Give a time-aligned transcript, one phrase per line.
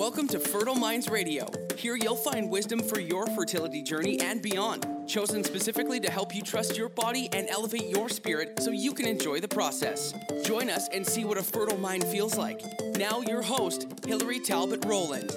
[0.00, 1.46] Welcome to Fertile Minds Radio.
[1.76, 6.40] Here you'll find wisdom for your fertility journey and beyond, chosen specifically to help you
[6.40, 10.14] trust your body and elevate your spirit so you can enjoy the process.
[10.42, 12.62] Join us and see what a fertile mind feels like.
[12.96, 15.36] Now, your host, Hillary Talbot Rowland.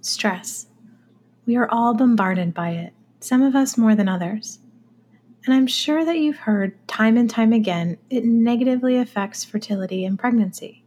[0.00, 0.66] Stress.
[1.46, 4.58] We are all bombarded by it, some of us more than others.
[5.46, 10.18] And I'm sure that you've heard time and time again it negatively affects fertility and
[10.18, 10.82] pregnancy.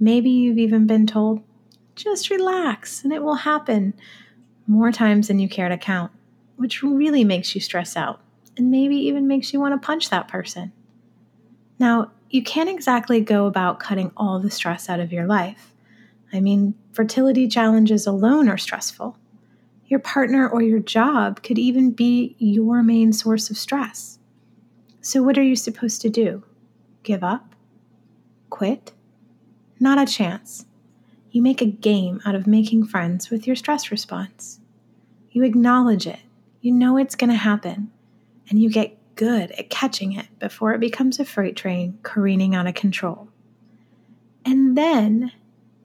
[0.00, 1.42] Maybe you've even been told,
[1.94, 3.94] just relax and it will happen
[4.66, 6.10] more times than you care to count,
[6.56, 8.20] which really makes you stress out
[8.56, 10.72] and maybe even makes you want to punch that person.
[11.78, 15.72] Now, you can't exactly go about cutting all the stress out of your life.
[16.32, 19.16] I mean, fertility challenges alone are stressful.
[19.90, 24.20] Your partner or your job could even be your main source of stress.
[25.00, 26.44] So, what are you supposed to do?
[27.02, 27.56] Give up?
[28.50, 28.92] Quit?
[29.80, 30.64] Not a chance.
[31.32, 34.60] You make a game out of making friends with your stress response.
[35.32, 36.20] You acknowledge it,
[36.60, 37.90] you know it's going to happen,
[38.48, 42.68] and you get good at catching it before it becomes a freight train careening out
[42.68, 43.26] of control.
[44.44, 45.32] And then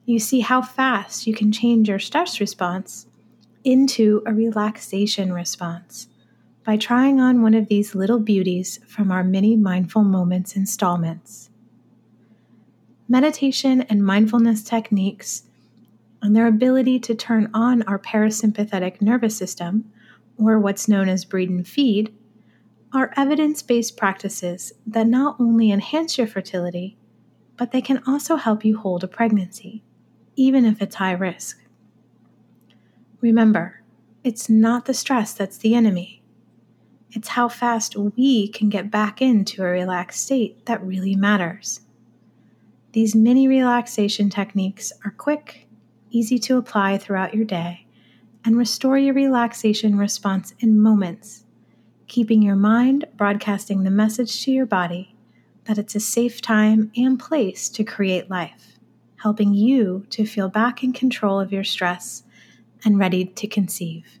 [0.04, 3.06] you see how fast you can change your stress response
[3.66, 6.06] into a relaxation response
[6.64, 11.50] by trying on one of these little beauties from our mini mindful moments installments.
[13.08, 15.42] Meditation and mindfulness techniques
[16.22, 19.90] and their ability to turn on our parasympathetic nervous system,
[20.38, 22.14] or what's known as breed and feed,
[22.92, 26.96] are evidence based practices that not only enhance your fertility,
[27.56, 29.82] but they can also help you hold a pregnancy,
[30.36, 31.65] even if it's high risk.
[33.20, 33.82] Remember,
[34.22, 36.22] it's not the stress that's the enemy.
[37.12, 41.80] It's how fast we can get back into a relaxed state that really matters.
[42.92, 45.66] These mini relaxation techniques are quick,
[46.10, 47.86] easy to apply throughout your day,
[48.44, 51.44] and restore your relaxation response in moments,
[52.06, 55.14] keeping your mind broadcasting the message to your body
[55.64, 58.78] that it's a safe time and place to create life,
[59.16, 62.22] helping you to feel back in control of your stress
[62.84, 64.18] and ready to conceive.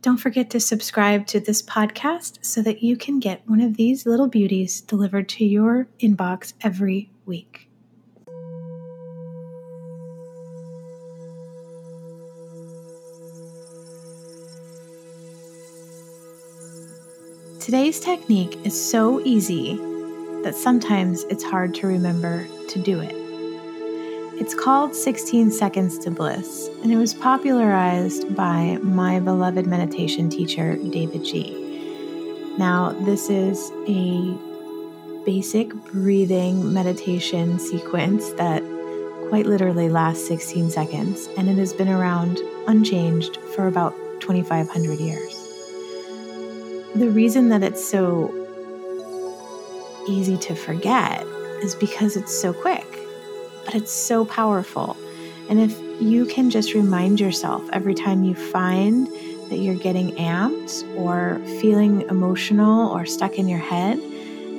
[0.00, 4.06] Don't forget to subscribe to this podcast so that you can get one of these
[4.06, 7.68] little beauties delivered to your inbox every week.
[17.60, 19.76] Today's technique is so easy
[20.42, 23.17] that sometimes it's hard to remember to do it.
[24.48, 30.74] It's called 16 Seconds to Bliss, and it was popularized by my beloved meditation teacher,
[30.76, 32.56] davidji.
[32.56, 34.34] Now, this is a
[35.26, 38.62] basic breathing meditation sequence that
[39.28, 45.34] quite literally lasts 16 seconds, and it has been around unchanged for about 2,500 years.
[46.94, 48.32] The reason that it's so
[50.08, 51.22] easy to forget
[51.62, 52.87] is because it's so quick
[53.68, 54.96] but it's so powerful.
[55.50, 59.06] And if you can just remind yourself every time you find
[59.50, 64.00] that you're getting amped or feeling emotional or stuck in your head,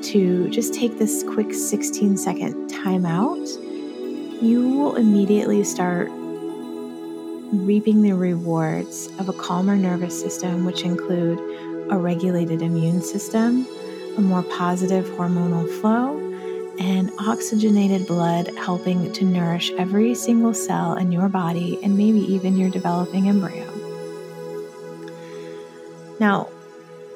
[0.03, 3.47] to just take this quick 16 second time out,
[4.43, 6.09] you will immediately start
[7.51, 11.39] reaping the rewards of a calmer nervous system, which include
[11.91, 13.65] a regulated immune system,
[14.17, 16.28] a more positive hormonal flow,
[16.79, 22.57] and oxygenated blood helping to nourish every single cell in your body and maybe even
[22.57, 23.65] your developing embryo.
[26.19, 26.49] Now,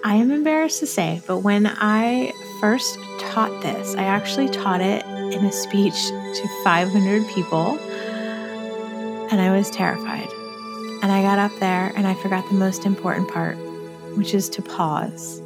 [0.04, 5.06] I am embarrassed to say, but when I first taught this, I actually taught it
[5.06, 7.78] in a speech to 500 people,
[9.32, 10.28] and I was terrified.
[11.02, 13.58] And I got up there and I forgot the most important part,
[14.16, 15.43] which is to pause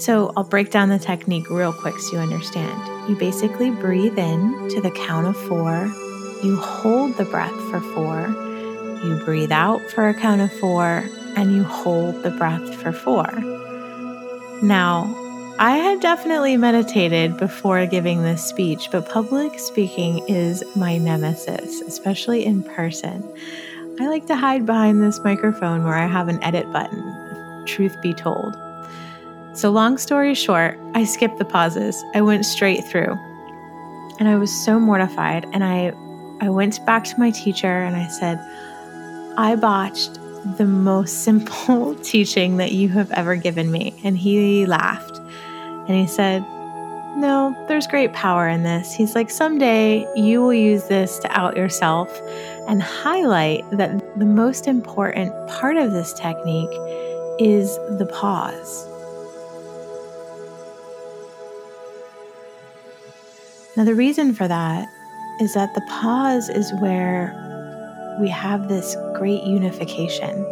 [0.00, 3.08] so I'll break down the technique real quick so you understand.
[3.08, 5.92] You basically breathe in to the count of four,
[6.42, 8.28] you hold the breath for four,
[9.04, 13.30] you breathe out for a count of four, and you hold the breath for four.
[14.62, 15.14] Now,
[15.58, 22.46] I had definitely meditated before giving this speech, but public speaking is my nemesis, especially
[22.46, 23.22] in person.
[24.00, 28.14] I like to hide behind this microphone where I have an edit button, truth be
[28.14, 28.56] told.
[29.60, 32.02] So, long story short, I skipped the pauses.
[32.14, 33.12] I went straight through.
[34.18, 35.46] And I was so mortified.
[35.52, 35.92] And I,
[36.40, 38.38] I went back to my teacher and I said,
[39.36, 40.14] I botched
[40.56, 44.00] the most simple teaching that you have ever given me.
[44.02, 46.40] And he laughed and he said,
[47.18, 48.94] No, there's great power in this.
[48.94, 52.08] He's like, Someday you will use this to out yourself
[52.66, 56.72] and highlight that the most important part of this technique
[57.38, 58.86] is the pause.
[63.80, 64.90] Now, the reason for that
[65.40, 67.32] is that the pause is where
[68.20, 70.42] we have this great unification.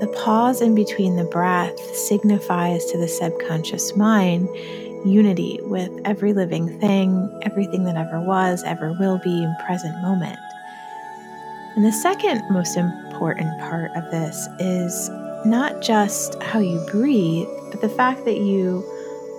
[0.00, 4.50] The pause in between the breath signifies to the subconscious mind
[5.06, 10.38] unity with every living thing, everything that ever was, ever will be, in present moment.
[11.74, 15.08] And the second most important part of this is
[15.46, 18.84] not just how you breathe, but the fact that you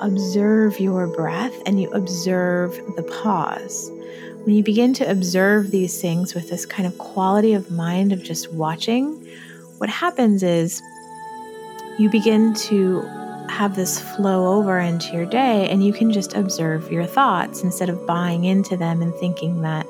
[0.01, 3.91] observe your breath and you observe the pause.
[4.43, 8.23] When you begin to observe these things with this kind of quality of mind of
[8.23, 9.13] just watching,
[9.77, 10.81] what happens is
[11.99, 13.01] you begin to
[13.49, 17.89] have this flow over into your day and you can just observe your thoughts instead
[17.89, 19.87] of buying into them and thinking that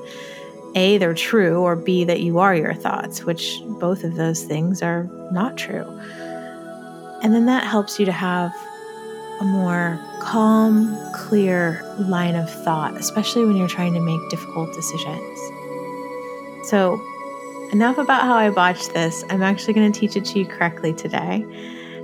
[0.76, 4.82] A, they're true, or B, that you are your thoughts, which both of those things
[4.82, 5.86] are not true.
[7.22, 8.54] And then that helps you to have
[9.40, 15.40] a more calm, clear line of thought, especially when you're trying to make difficult decisions.
[16.64, 17.02] So,
[17.72, 19.24] enough about how I botched this.
[19.30, 21.46] I'm actually going to teach it to you correctly today.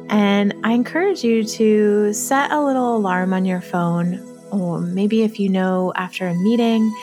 [0.10, 4.20] And I encourage you to set a little alarm on your phone,
[4.52, 6.94] or maybe if you know after a meeting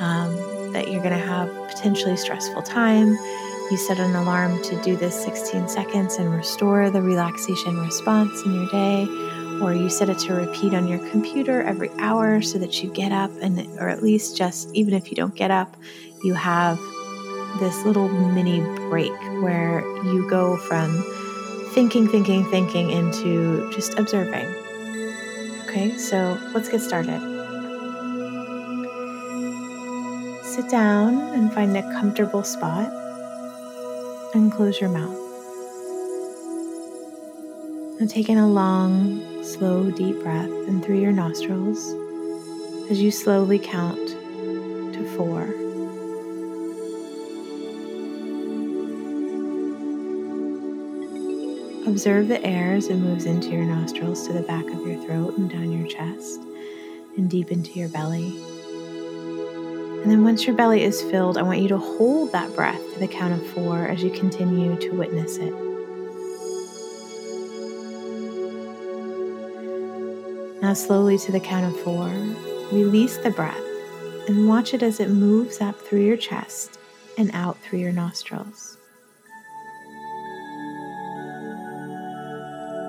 [0.00, 3.16] um, that you're going to have potentially stressful time,
[3.70, 8.54] you set an alarm to do this 16 seconds and restore the relaxation response in
[8.54, 9.06] your day
[9.60, 13.12] or you set it to repeat on your computer every hour so that you get
[13.12, 15.76] up and or at least just even if you don't get up
[16.22, 16.78] you have
[17.58, 19.12] this little mini break
[19.42, 21.02] where you go from
[21.72, 24.46] thinking thinking thinking into just observing.
[25.64, 27.20] Okay so let's get started.
[30.44, 32.92] Sit down and find a comfortable spot
[34.34, 35.16] and close your mouth.
[38.00, 41.94] And take in a long slow, deep breath in through your nostrils
[42.90, 44.08] as you slowly count
[44.94, 45.42] to four.
[51.86, 55.36] Observe the air as it moves into your nostrils to the back of your throat
[55.38, 56.40] and down your chest
[57.16, 58.36] and deep into your belly.
[60.02, 62.98] And then once your belly is filled, I want you to hold that breath to
[62.98, 65.69] the count of four as you continue to witness it.
[70.62, 72.06] Now, slowly to the count of four,
[72.70, 73.64] release the breath
[74.28, 76.78] and watch it as it moves up through your chest
[77.16, 78.76] and out through your nostrils.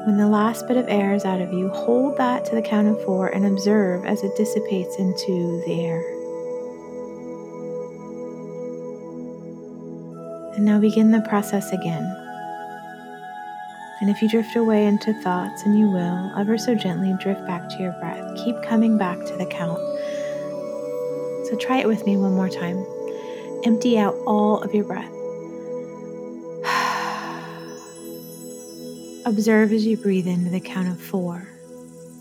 [0.06, 2.88] When the last bit of air is out of you, hold that to the count
[2.88, 6.01] of four and observe as it dissipates into the air.
[10.56, 12.20] And now begin the process again.
[14.01, 17.69] And if you drift away into thoughts, and you will, ever so gently drift back
[17.69, 18.36] to your breath.
[18.44, 19.77] Keep coming back to the count.
[21.48, 22.83] So try it with me one more time.
[23.63, 25.06] Empty out all of your breath.
[29.27, 31.48] Observe as you breathe into the count of four,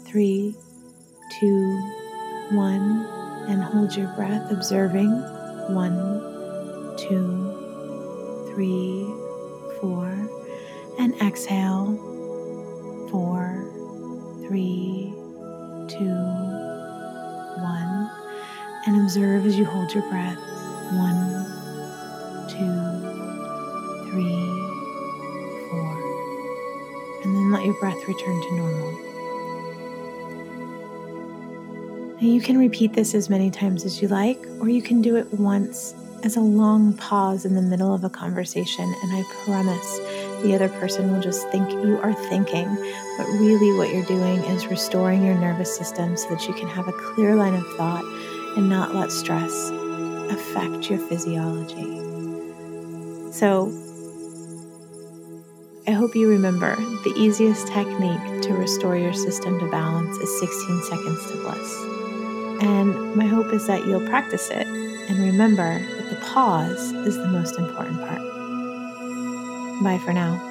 [0.04, 0.54] three,
[1.40, 1.80] two,
[2.50, 3.06] one,
[3.48, 5.12] and hold your breath, observing
[5.72, 6.20] one,
[6.98, 9.06] two, three,
[9.80, 10.39] four
[11.00, 11.96] and exhale.
[13.10, 13.64] Four,
[14.46, 15.12] three,
[15.88, 16.14] two,
[17.62, 18.10] one.
[18.86, 20.38] And observe as you hold your breath.
[20.92, 21.46] One,
[22.48, 22.76] two,
[24.10, 24.44] three,
[25.70, 25.92] four.
[27.24, 29.10] And then let your breath return to normal.
[32.20, 35.32] You can repeat this as many times as you like, or you can do it
[35.32, 39.98] once as a long pause in the middle of a conversation, and I promise
[40.42, 42.66] the other person will just think you are thinking.
[43.18, 46.88] But really, what you're doing is restoring your nervous system so that you can have
[46.88, 48.04] a clear line of thought
[48.56, 49.70] and not let stress
[50.30, 52.00] affect your physiology.
[53.32, 53.72] So,
[55.86, 60.82] I hope you remember the easiest technique to restore your system to balance is 16
[60.82, 61.82] seconds to bliss.
[62.62, 67.28] And my hope is that you'll practice it and remember that the pause is the
[67.28, 68.39] most important part.
[69.80, 70.49] Bye for now.